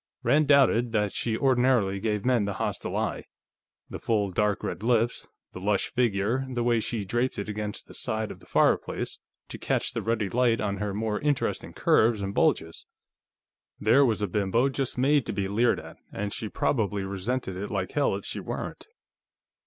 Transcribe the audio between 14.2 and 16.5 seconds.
a bimbo just made to be leered at, and she